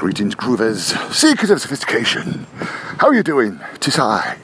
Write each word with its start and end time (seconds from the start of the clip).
Greetings, 0.00 0.34
groovers, 0.34 0.96
seekers 1.12 1.50
of 1.50 1.60
sophistication. 1.60 2.46
How 2.96 3.08
are 3.08 3.14
you 3.14 3.22
doing? 3.22 3.60
Tis 3.80 3.98
I, 3.98 4.38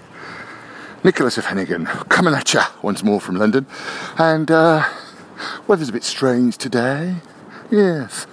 Nicholas 1.02 1.38
of 1.38 1.46
Hennigan, 1.46 1.86
coming 2.10 2.34
at 2.34 2.52
ya 2.52 2.66
once 2.82 3.02
more 3.02 3.22
from 3.22 3.36
London. 3.36 3.64
And 4.18 4.50
uh, 4.50 4.86
weather's 5.66 5.88
a 5.88 5.94
bit 5.94 6.04
strange 6.04 6.58
today. 6.58 7.16
Yes, 7.70 8.26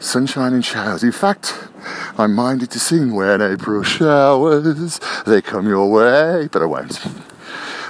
sunshine 0.00 0.52
and 0.52 0.64
showers. 0.64 1.04
In 1.04 1.12
fact, 1.12 1.68
I'm 2.18 2.34
minded 2.34 2.72
to 2.72 2.80
sing 2.80 3.14
when 3.14 3.40
April 3.40 3.84
showers 3.84 4.98
they 5.26 5.40
come 5.40 5.68
your 5.68 5.88
way, 5.88 6.48
but 6.50 6.60
I 6.60 6.64
won't. 6.66 7.00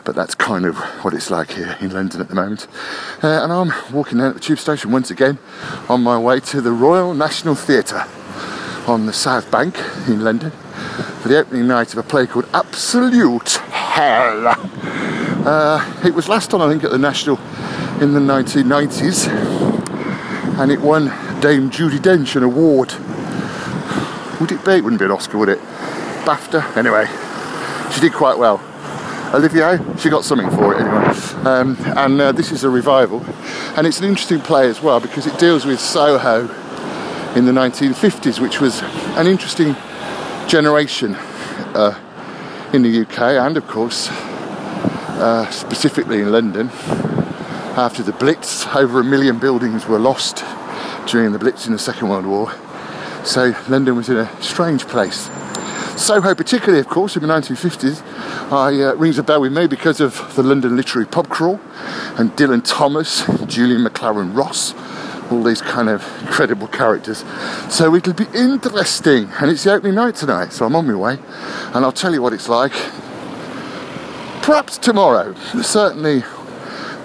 But 0.04 0.14
that's 0.14 0.34
kind 0.34 0.66
of 0.66 0.76
what 1.02 1.14
it's 1.14 1.30
like 1.30 1.52
here 1.52 1.74
in 1.80 1.94
London 1.94 2.20
at 2.20 2.28
the 2.28 2.34
moment. 2.34 2.68
Uh, 3.22 3.28
and 3.42 3.50
I'm 3.50 3.72
walking 3.94 4.18
down 4.18 4.28
at 4.28 4.34
the 4.34 4.40
tube 4.40 4.58
station 4.58 4.92
once 4.92 5.10
again 5.10 5.38
on 5.88 6.02
my 6.02 6.18
way 6.18 6.40
to 6.40 6.60
the 6.60 6.72
Royal 6.72 7.14
National 7.14 7.54
Theatre 7.54 8.06
on 8.88 9.04
the 9.04 9.12
South 9.12 9.50
Bank 9.50 9.76
in 10.08 10.24
London 10.24 10.50
for 11.20 11.28
the 11.28 11.38
opening 11.38 11.66
night 11.66 11.92
of 11.92 11.98
a 11.98 12.02
play 12.02 12.26
called 12.26 12.48
Absolute 12.54 13.50
Hell. 13.70 14.48
Uh, 15.46 16.02
it 16.04 16.14
was 16.14 16.28
last 16.28 16.54
on, 16.54 16.62
I 16.62 16.68
think, 16.70 16.84
at 16.84 16.90
the 16.90 16.98
National 16.98 17.36
in 18.00 18.14
the 18.14 18.20
1990s, 18.20 19.28
and 20.58 20.72
it 20.72 20.80
won 20.80 21.06
Dame 21.40 21.70
Judi 21.70 21.98
Dench 21.98 22.34
an 22.34 22.42
award. 22.42 22.94
Would 24.40 24.52
it 24.52 24.64
be? 24.64 24.72
It 24.72 24.84
wouldn't 24.84 25.00
be 25.00 25.04
an 25.04 25.10
Oscar, 25.10 25.36
would 25.36 25.50
it? 25.50 25.58
BAFTA? 26.24 26.76
Anyway, 26.76 27.06
she 27.92 28.00
did 28.00 28.14
quite 28.14 28.38
well. 28.38 28.62
Olivier, 29.34 29.78
she 29.98 30.08
got 30.08 30.24
something 30.24 30.48
for 30.50 30.74
it 30.74 30.80
anyway. 30.80 31.04
Um, 31.44 31.76
and 31.98 32.20
uh, 32.20 32.32
this 32.32 32.52
is 32.52 32.64
a 32.64 32.70
revival, 32.70 33.22
and 33.76 33.86
it's 33.86 33.98
an 33.98 34.06
interesting 34.06 34.40
play 34.40 34.68
as 34.68 34.80
well 34.80 34.98
because 34.98 35.26
it 35.26 35.38
deals 35.38 35.66
with 35.66 35.78
Soho 35.78 36.67
in 37.36 37.44
the 37.44 37.52
1950s, 37.52 38.40
which 38.40 38.60
was 38.60 38.80
an 39.16 39.26
interesting 39.26 39.76
generation 40.48 41.14
uh, 41.74 41.98
in 42.72 42.82
the 42.82 43.00
UK 43.02 43.18
and, 43.18 43.56
of 43.56 43.66
course, 43.66 44.08
uh, 44.08 45.48
specifically 45.50 46.20
in 46.20 46.32
London. 46.32 46.70
After 47.76 48.02
the 48.02 48.12
Blitz, 48.12 48.66
over 48.68 49.00
a 49.00 49.04
million 49.04 49.38
buildings 49.38 49.86
were 49.86 49.98
lost 49.98 50.44
during 51.06 51.32
the 51.32 51.38
Blitz 51.38 51.66
in 51.66 51.72
the 51.72 51.78
Second 51.78 52.08
World 52.08 52.26
War. 52.26 52.52
So 53.24 53.54
London 53.68 53.96
was 53.96 54.08
in 54.08 54.16
a 54.16 54.42
strange 54.42 54.86
place. 54.86 55.30
Soho, 55.96 56.34
particularly, 56.34 56.80
of 56.80 56.88
course, 56.88 57.16
in 57.16 57.22
the 57.22 57.28
1950s, 57.28 58.02
I, 58.52 58.82
uh, 58.82 58.94
rings 58.94 59.18
a 59.18 59.22
bell 59.22 59.40
with 59.40 59.52
me 59.52 59.66
because 59.66 60.00
of 60.00 60.34
the 60.36 60.42
London 60.42 60.76
Literary 60.76 61.06
Pub 61.06 61.28
Crawl 61.28 61.60
and 62.16 62.30
Dylan 62.36 62.62
Thomas, 62.64 63.26
Julian 63.46 63.84
Maclaren-Ross, 63.84 64.74
all 65.30 65.42
these 65.42 65.62
kind 65.62 65.88
of 65.88 66.02
incredible 66.22 66.68
characters. 66.68 67.24
So 67.68 67.94
it'll 67.94 68.14
be 68.14 68.26
interesting, 68.34 69.30
and 69.40 69.50
it's 69.50 69.64
the 69.64 69.72
opening 69.72 69.94
night 69.94 70.14
tonight, 70.14 70.52
so 70.52 70.66
I'm 70.66 70.76
on 70.76 70.86
my 70.86 70.94
way, 70.94 71.18
and 71.74 71.84
I'll 71.84 71.92
tell 71.92 72.12
you 72.12 72.22
what 72.22 72.32
it's 72.32 72.48
like. 72.48 72.72
Perhaps 74.42 74.78
tomorrow, 74.78 75.34
certainly 75.62 76.22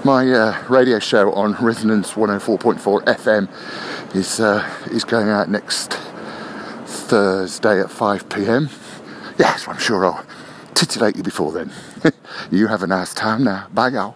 my 0.06 0.30
uh, 0.32 0.64
radio 0.70 1.00
show 1.00 1.32
on 1.34 1.54
Resonance 1.64 2.14
104.4 2.14 3.04
FM 3.04 4.16
is 4.16 4.40
uh, 4.40 4.68
is 4.92 5.04
going 5.04 5.30
out 5.30 5.50
next 5.50 5.94
Thursday 6.86 7.80
at 7.80 7.90
5 7.90 8.30
pm. 8.30 8.70
Yes, 9.38 9.68
I'm 9.68 9.78
sure 9.78 10.06
I'll 10.06 10.26
titillate 10.74 11.16
you 11.16 11.24
before 11.24 11.52
then. 11.52 11.72
you 12.52 12.68
have 12.68 12.84
a 12.84 12.88
nice 12.88 13.14
time 13.14 13.44
now. 13.44 13.68
Bye, 13.74 13.90
y'all. 13.90 14.16